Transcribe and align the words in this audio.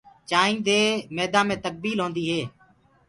چآنٚينٚ 0.29 0.63
دي 0.67 0.81
ميدآ 1.15 1.41
مي 1.47 1.55
تڪبيل 1.65 1.97
هوندي 2.01 2.23
هي۔ 2.31 2.41